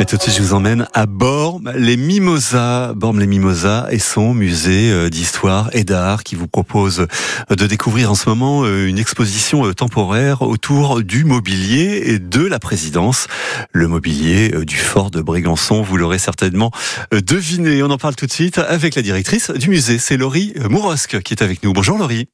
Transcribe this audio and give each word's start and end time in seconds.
Et 0.00 0.06
tout 0.06 0.16
de 0.16 0.22
suite, 0.22 0.34
je 0.34 0.42
vous 0.42 0.54
emmène 0.54 0.88
à 0.92 1.06
Bormes, 1.06 1.72
les 1.76 1.96
Mimosas, 1.96 2.94
Bormes 2.94 3.20
les 3.20 3.26
Mimosas 3.26 3.86
et 3.90 3.98
son 3.98 4.34
musée 4.34 4.90
euh, 4.90 5.08
d'histoire 5.08 5.70
et 5.72 5.84
d'art 5.84 6.24
qui 6.24 6.34
vous 6.34 6.48
propose 6.48 7.06
de 7.48 7.66
découvrir 7.66 8.10
en 8.10 8.14
ce 8.14 8.28
moment 8.28 8.64
euh, 8.64 8.86
une 8.86 8.98
exposition 8.98 9.66
euh, 9.66 9.72
temporaire 9.72 10.42
autour 10.42 11.02
du 11.02 11.24
mobilier 11.24 12.02
et 12.06 12.18
de 12.18 12.44
la 12.44 12.58
présidence. 12.58 13.28
Le 13.72 13.86
mobilier 13.86 14.50
du 14.66 14.76
fort 14.76 15.10
de 15.10 15.22
Brégançon, 15.22 15.82
vous 15.82 15.96
l'aurez 15.96 16.18
certainement 16.18 16.70
deviné. 17.12 17.82
On 17.82 17.90
en 17.90 17.98
parle 17.98 18.16
tout 18.16 18.26
de 18.26 18.32
suite 18.32 18.58
avec 18.58 18.96
la 18.96 19.02
directrice 19.02 19.50
du 19.52 19.70
musée, 19.70 19.98
c'est 19.98 20.16
Laurie 20.16 20.54
Mourosque 20.68 21.20
qui 21.22 21.34
est 21.34 21.42
avec 21.42 21.62
nous. 21.62 21.72
Bonjour 21.72 21.98
Laurie. 21.98 22.33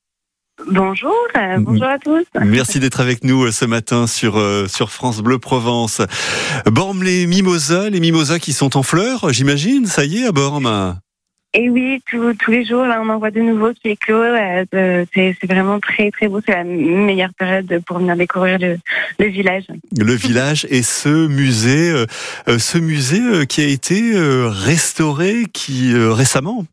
Bonjour, 0.66 1.14
euh, 1.36 1.56
bonjour 1.58 1.86
à 1.86 1.98
tous. 1.98 2.24
Merci 2.40 2.80
d'être 2.80 3.00
avec 3.00 3.24
nous 3.24 3.44
euh, 3.44 3.52
ce 3.52 3.64
matin 3.64 4.06
sur, 4.06 4.38
euh, 4.38 4.66
sur 4.66 4.90
France 4.90 5.20
Bleu 5.20 5.38
Provence. 5.38 6.02
Bormes 6.66 7.02
les 7.02 7.26
mimosas, 7.26 7.90
les 7.90 8.00
mimosas 8.00 8.38
qui 8.38 8.52
sont 8.52 8.76
en 8.76 8.82
fleurs, 8.82 9.32
j'imagine, 9.32 9.86
ça 9.86 10.04
y 10.04 10.18
est 10.18 10.26
à 10.26 10.32
Bormes 10.32 10.98
et 11.52 11.68
oui, 11.68 12.00
tous 12.08 12.50
les 12.52 12.64
jours, 12.64 12.84
là, 12.84 13.02
on 13.02 13.08
en 13.08 13.18
voit 13.18 13.32
de 13.32 13.40
nouveaux 13.40 13.72
qui 13.72 13.88
éclosent. 13.88 14.38
c'est 14.70 15.36
vraiment 15.48 15.80
très, 15.80 16.12
très 16.12 16.28
beau. 16.28 16.40
C'est 16.46 16.54
la 16.54 16.62
meilleure 16.62 17.34
période 17.36 17.82
pour 17.88 17.98
venir 17.98 18.14
découvrir 18.14 18.56
le, 18.60 18.78
le 19.18 19.26
village. 19.26 19.64
Le 19.98 20.14
village 20.14 20.64
et 20.70 20.84
ce 20.84 21.26
musée, 21.26 22.04
ce 22.46 22.78
musée 22.78 23.48
qui 23.48 23.62
a 23.62 23.66
été 23.66 24.12
restauré 24.14 25.46
qui 25.52 25.92
récemment. 25.92 26.66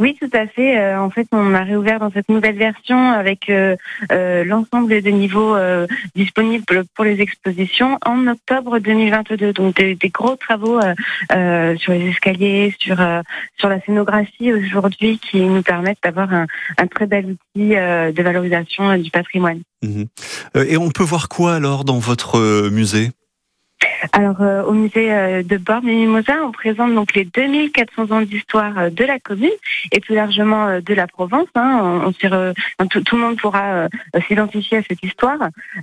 Oui, 0.00 0.16
tout 0.20 0.30
à 0.32 0.46
fait. 0.46 0.78
Euh, 0.78 1.00
en 1.00 1.10
fait, 1.10 1.26
on 1.32 1.54
a 1.54 1.62
réouvert 1.62 2.00
dans 2.00 2.10
cette 2.10 2.28
nouvelle 2.28 2.56
version 2.56 3.10
avec 3.10 3.48
euh, 3.48 3.76
euh, 4.12 4.44
l'ensemble 4.44 5.00
des 5.00 5.12
niveaux 5.12 5.56
disponibles 6.14 6.84
pour 6.94 7.04
les 7.04 7.20
expositions 7.20 7.98
en 8.04 8.26
octobre 8.26 8.78
2022. 8.78 9.52
Donc 9.52 9.76
des, 9.76 9.96
gros 10.12 10.36
travaux 10.36 10.80
sur 11.78 11.92
les 11.92 12.08
escaliers, 12.08 12.74
sur 12.78 12.96
sur 13.56 13.68
la 13.68 13.80
scénographie 13.80 14.52
aujourd'hui 14.52 15.18
qui 15.18 15.40
nous 15.40 15.62
permettent 15.62 16.02
d'avoir 16.02 16.32
un, 16.32 16.46
très 16.86 17.06
bel 17.06 17.26
outil 17.26 17.70
de 17.70 18.22
valorisation 18.22 18.96
du 18.96 19.10
patrimoine. 19.10 19.60
Mhm. 19.82 20.06
Et 20.66 20.76
on 20.76 20.90
peut 20.90 21.04
voir 21.04 21.28
quoi 21.28 21.54
alors 21.54 21.84
dans 21.84 21.98
votre 21.98 22.68
musée? 22.70 23.10
Alors, 24.12 24.40
euh, 24.40 24.62
au 24.64 24.72
musée 24.72 25.12
euh, 25.12 25.42
de 25.42 25.56
Bormes 25.56 25.88
et 25.88 25.94
Mimosa, 25.94 26.34
on 26.44 26.52
présente 26.52 26.94
donc 26.94 27.14
les 27.14 27.24
2400 27.24 28.10
ans 28.10 28.20
d'histoire 28.20 28.78
euh, 28.78 28.90
de 28.90 29.04
la 29.04 29.18
commune 29.18 29.50
et 29.92 30.00
plus 30.00 30.14
largement 30.14 30.80
de 30.80 30.94
la 30.94 31.06
Provence. 31.06 31.48
Hein. 31.54 32.02
On, 32.04 32.12
tout, 32.86 33.00
tout, 33.00 33.16
le 33.16 33.22
monde 33.22 33.36
pourra 33.36 33.88
s'identifier 34.26 34.78
à 34.78 34.82
cette 34.82 35.02
histoire. 35.02 35.38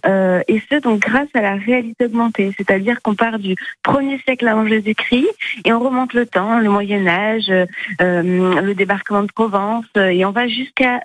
et 0.06 0.62
ce, 0.70 0.80
donc, 0.80 1.00
grâce 1.00 1.28
à 1.34 1.42
la 1.42 1.56
réalité 1.56 2.06
augmentée. 2.06 2.52
C'est-à-dire 2.58 3.02
qu'on 3.02 3.16
part 3.16 3.40
du 3.40 3.56
1er 3.86 4.22
siècle 4.24 4.48
avant 4.48 4.66
Jésus-Christ 4.66 5.28
et 5.66 5.74
on 5.74 5.80
remonte 5.80 6.14
le 6.14 6.26
temps, 6.26 6.60
le 6.60 6.70
Moyen-Âge, 6.70 7.52
le 8.00 8.74
débarquement 8.74 9.24
de 9.24 9.32
Provence, 9.32 9.86
et 9.96 10.26
on 10.26 10.32
va 10.32 10.48
jusqu'à 10.48 11.02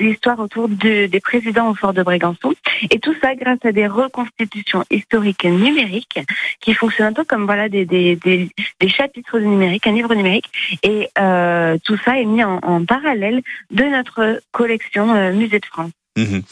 l'histoire 0.00 0.38
autour 0.40 0.68
de, 0.68 1.06
des 1.06 1.20
présidents 1.20 1.70
au 1.70 1.74
fort 1.74 1.92
de 1.92 2.02
Brégançon. 2.02 2.54
Et 2.90 2.98
tout 2.98 3.14
ça 3.20 3.34
grâce 3.34 3.64
à 3.64 3.72
des 3.72 3.86
reconstitutions 3.86 4.84
historiques 4.90 5.44
numériques 5.44 6.20
qui 6.60 6.74
fonctionnent 6.74 7.08
un 7.08 7.12
peu 7.12 7.24
comme 7.24 7.44
voilà 7.44 7.68
des, 7.68 7.84
des, 7.84 8.16
des, 8.16 8.48
des 8.80 8.88
chapitres 8.88 9.38
de 9.38 9.44
numérique, 9.44 9.86
un 9.86 9.92
livre 9.92 10.14
numérique. 10.14 10.50
Et 10.82 11.08
euh, 11.18 11.76
tout 11.84 11.96
ça 12.04 12.18
est 12.18 12.24
mis 12.24 12.42
en, 12.44 12.58
en, 12.62 12.84
parallèle 12.84 13.42
de 13.70 13.84
notre 13.84 14.40
collection 14.52 15.14
euh, 15.14 15.32
Musée 15.32 15.60
de 15.60 15.66
France. 15.66 15.90
Mhm. 16.16 16.42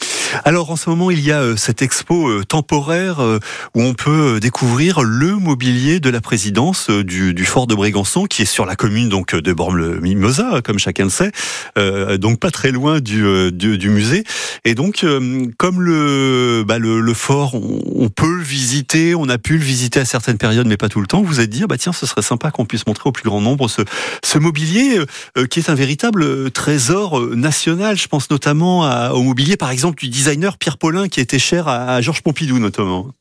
Alors 0.45 0.71
en 0.71 0.75
ce 0.75 0.89
moment, 0.89 1.11
il 1.11 1.19
y 1.19 1.31
a 1.31 1.41
euh, 1.41 1.55
cette 1.55 1.81
expo 1.81 2.29
euh, 2.29 2.43
temporaire 2.43 3.19
euh, 3.19 3.39
où 3.75 3.81
on 3.81 3.93
peut 3.93 4.39
découvrir 4.39 5.01
le 5.01 5.35
mobilier 5.35 5.99
de 5.99 6.09
la 6.09 6.21
présidence 6.21 6.89
du, 6.89 7.45
fort 7.45 7.67
de 7.67 7.75
Brégançon, 7.75 8.25
qui 8.25 8.43
est 8.43 8.45
sur 8.45 8.65
la 8.65 8.75
commune 8.75 9.09
donc 9.09 9.35
de 9.35 9.53
Bormes-le-Mimosa, 9.53 10.61
comme 10.63 10.79
chacun 10.79 11.05
le 11.05 11.09
sait, 11.09 11.31
donc 12.17 12.39
pas 12.39 12.51
très 12.51 12.71
loin 12.71 12.99
du, 12.99 13.51
du, 13.51 13.89
musée. 13.89 14.23
Et 14.65 14.75
donc, 14.75 15.05
comme 15.57 15.81
le, 15.81 16.63
bah, 16.67 16.79
le, 16.79 17.13
fort, 17.13 17.55
on, 17.55 18.09
peut 18.09 18.37
le 18.37 18.43
visiter, 18.43 19.15
on 19.15 19.29
a 19.29 19.37
pu 19.37 19.57
le 19.57 19.63
visiter 19.63 19.99
à 19.99 20.05
certaines 20.05 20.37
périodes, 20.37 20.67
mais 20.67 20.77
pas 20.77 20.89
tout 20.89 21.01
le 21.01 21.07
temps. 21.07 21.21
Vous 21.21 21.39
êtes 21.39 21.49
dit, 21.49 21.63
bah 21.67 21.77
tiens, 21.77 21.93
ce 21.93 22.05
serait 22.05 22.21
sympa 22.21 22.51
qu'on 22.51 22.65
puisse 22.65 22.85
montrer 22.87 23.09
au 23.09 23.11
plus 23.11 23.23
grand 23.23 23.41
nombre 23.41 23.67
ce, 23.67 23.81
ce 24.23 24.37
mobilier 24.37 24.99
qui 25.49 25.59
est 25.59 25.69
un 25.69 25.75
véritable 25.75 26.51
trésor 26.51 27.35
national. 27.35 27.97
Je 27.97 28.07
pense 28.07 28.29
notamment 28.29 28.81
au 29.11 29.23
mobilier, 29.23 29.57
par 29.57 29.71
exemple, 29.71 29.99
du 29.99 30.09
designer 30.09 30.57
Pierre 30.57 30.77
Paulin 30.77 31.07
qui 31.07 31.19
était 31.19 31.39
cher 31.39 31.67
à 31.67 32.01
Georges 32.01 32.21
Pompidou 32.21 32.59
notamment. 32.59 33.11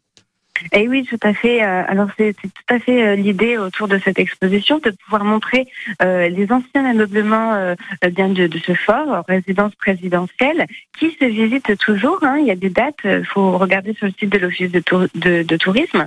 Et 0.73 0.89
oui, 0.89 1.05
tout 1.05 1.19
à 1.23 1.33
fait. 1.33 1.63
Euh, 1.63 1.83
alors 1.89 2.09
c'est 2.17 2.35
tout 2.35 2.49
à 2.69 2.79
fait 2.79 3.07
euh, 3.07 3.15
l'idée 3.15 3.59
autour 3.59 3.89
de 3.89 3.99
cette 3.99 4.19
exposition 4.19 4.79
de 4.79 4.91
pouvoir 4.91 5.25
montrer 5.25 5.67
euh, 6.03 6.29
les 6.29 6.51
anciens 6.53 6.85
ameublements 6.85 7.75
bien 8.13 8.29
de, 8.29 8.49
ce 8.65 8.75
fort, 8.75 9.25
résidence 9.29 9.75
présidentielle, 9.77 10.67
qui 10.99 11.17
se 11.19 11.25
visitent 11.25 11.77
toujours. 11.79 12.19
Hein. 12.23 12.39
Il 12.41 12.47
y 12.47 12.51
a 12.51 12.57
des 12.57 12.71
dates. 12.71 13.01
Il 13.05 13.25
faut 13.25 13.57
regarder 13.59 13.95
sur 13.95 14.07
le 14.07 14.13
site 14.19 14.31
de 14.31 14.39
l'office 14.39 14.71
de, 14.71 15.43
de, 15.43 15.57
tourisme, 15.57 16.07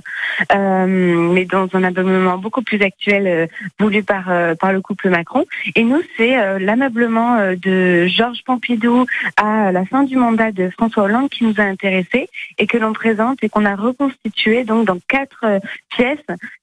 mais 0.50 1.44
dans 1.44 1.68
un 1.72 1.84
ameublement 1.84 2.38
beaucoup 2.38 2.62
plus 2.62 2.80
actuel 2.82 3.48
voulu 3.78 4.02
par 4.02 4.24
par 4.58 4.72
le 4.72 4.80
couple 4.80 5.10
Macron. 5.10 5.44
Et 5.74 5.82
nous, 5.82 6.00
c'est 6.16 6.58
l'ameublement 6.58 7.54
de 7.54 8.06
Georges 8.06 8.42
Pompidou 8.44 9.06
à 9.36 9.72
la 9.72 9.84
fin 9.84 10.04
du 10.04 10.16
mandat 10.16 10.52
de 10.52 10.70
François 10.70 11.04
Hollande 11.04 11.30
qui 11.30 11.44
nous 11.44 11.54
a 11.58 11.64
intéressés 11.64 12.28
et 12.58 12.66
que 12.66 12.78
l'on 12.78 12.92
présente 12.92 13.42
et 13.42 13.48
qu'on 13.48 13.64
a 13.64 13.76
reconstitué 13.76 14.41
donc 14.64 14.86
dans 14.86 14.98
quatre 15.08 15.44
euh, 15.44 15.58
pièces, 15.90 16.18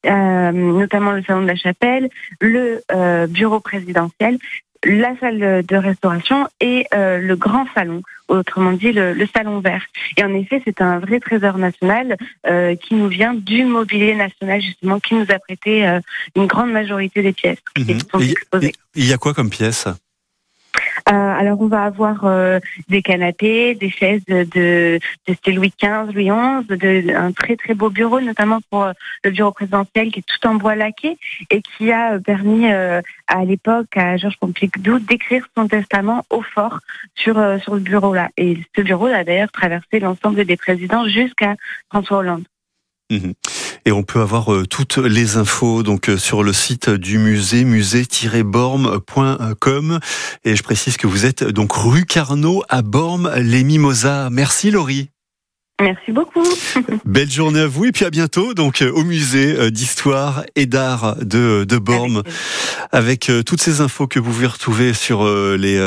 euh, 0.06 0.51
notamment 0.51 1.12
le 1.12 1.23
salon 1.23 1.41
de 1.41 1.47
la 1.47 1.56
chapelle, 1.56 2.09
le 2.41 2.81
euh, 2.91 3.28
bureau 3.28 3.59
présidentiel, 3.59 4.38
la 4.85 5.17
salle 5.19 5.66
de 5.66 5.75
restauration 5.75 6.47
et 6.62 6.88
le 6.94 7.35
grand 7.35 7.66
salon, 7.75 8.01
autrement 8.29 8.72
dit 8.72 8.94
le, 8.94 9.28
salon 9.35 9.59
vert. 9.59 9.84
Et 10.16 10.23
en 10.23 10.34
effet, 10.34 10.62
c'est 10.63 10.79
un 10.79 11.00
vrai 11.00 11.19
trésor 11.19 11.57
national 11.57 12.16
qui 12.79 12.95
nous 12.95 13.09
vient 13.09 13.34
du 13.34 13.66
mobilier 13.66 14.16
national 14.16 14.61
justement, 14.61 15.01
qui 15.01 15.16
nous 15.16 15.25
a 15.31 15.40
prêté 15.40 16.00
une 16.34 16.47
grande 16.47 16.72
majorité 16.72 17.22
des 17.22 17.34
pièces 17.34 17.59
qui 17.75 17.94
mhm. 17.94 18.00
sont 18.09 18.19
exposées. 18.22 18.72
Il 18.96 19.06
y 19.06 19.11
a 19.11 19.17
quoi 19.17 19.34
comme 19.34 19.50
pièces 19.50 19.90
alors 21.40 21.62
on 21.62 21.68
va 21.68 21.84
avoir 21.84 22.26
euh, 22.26 22.60
des 22.90 23.02
canapés, 23.02 23.74
des 23.74 23.90
chaises 23.90 24.26
de, 24.26 24.46
de 24.54 25.52
Louis 25.54 25.72
XV, 25.82 26.12
Louis 26.14 26.30
XI, 26.30 27.12
un 27.14 27.32
très 27.32 27.56
très 27.56 27.74
beau 27.74 27.90
bureau, 27.90 28.20
notamment 28.20 28.60
pour 28.70 28.84
euh, 28.84 28.92
le 29.24 29.32
bureau 29.32 29.54
présidentiel 29.54 30.12
qui 30.12 30.20
est 30.20 30.28
tout 30.28 30.46
en 30.46 30.56
bois 30.56 30.76
laqué 30.76 31.18
et 31.50 31.62
qui 31.62 31.94
a 31.94 32.20
permis 32.20 32.68
à 32.68 33.46
l'époque 33.46 33.96
à 33.96 34.18
Georges 34.18 34.38
Pompidou 34.38 35.00
d'écrire 35.00 35.48
son 35.56 35.70
testament 35.70 36.26
au 36.30 36.42
fort 36.42 36.80
sur 37.16 37.36
sur 37.62 37.76
le 37.76 37.80
bureau 37.80 38.14
là. 38.14 38.30
Et 38.36 38.58
ce 38.76 38.82
bureau 38.82 39.06
a 39.06 39.24
d'ailleurs 39.24 39.52
traversé 39.52 40.02
l'ensemble 40.02 40.44
des 40.44 40.58
présidents 40.58 41.08
jusqu'à 41.08 41.56
François 41.90 42.18
Hollande. 42.18 42.44
Mmh 43.10 43.32
et 43.85 43.91
on 43.91 44.01
peut 44.03 44.22
avoir 44.22 44.53
euh, 44.53 44.66
toutes 44.66 44.97
les 44.97 45.38
infos 45.38 45.84
donc 45.84 46.09
euh, 46.09 46.17
sur 46.17 46.44
le 46.44 46.51
site 46.53 46.90
du 46.90 47.17
musée 47.17 47.63
musée-borme.com 47.63 50.00
et 50.45 50.56
je 50.56 50.63
précise 50.63 50.97
que 50.97 51.07
vous 51.07 51.25
êtes 51.25 51.44
donc 51.44 51.73
rue 51.73 52.06
Carnot 52.06 52.63
à 52.69 52.81
Bormes 52.81 53.31
les 53.38 53.63
Mimosas. 53.63 54.29
Merci 54.29 54.72
Laurie. 54.72 55.09
Merci 55.79 56.12
beaucoup. 56.12 56.44
Belle 57.06 57.31
journée 57.31 57.62
à 57.62 57.67
vous 57.67 57.85
et 57.85 57.94
puis 57.94 58.03
à 58.03 58.09
bientôt 58.09 58.53
donc 58.53 58.81
euh, 58.81 58.91
au 58.91 59.03
musée 59.03 59.57
euh, 59.57 59.72
d'histoire 59.72 60.44
et 60.56 60.66
d'art 60.66 61.16
de, 61.22 61.63
de 61.63 61.78
Bormes 61.78 62.23
avec, 62.91 63.29
euh, 63.29 63.44
toutes 63.44 63.62
ces 63.62 63.79
infos 63.79 64.07
que 64.07 64.19
vous 64.19 64.31
pouvez 64.31 64.47
retrouver 64.47 64.94
sur 64.94 65.25
les, 65.25 65.78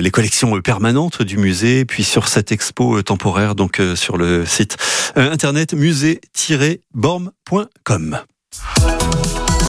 les 0.00 0.10
collections 0.10 0.60
permanentes 0.60 1.22
du 1.22 1.36
musée 1.36 1.84
puis 1.84 2.02
sur 2.04 2.28
cette 2.28 2.52
expo 2.52 3.02
temporaire 3.02 3.54
donc 3.54 3.82
sur 3.94 4.16
le 4.16 4.46
site 4.46 4.78
internet 5.14 5.74
musée-bormes.com. 5.74 8.18